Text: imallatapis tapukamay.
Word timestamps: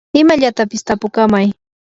imallatapis 0.21 0.81
tapukamay. 0.87 1.47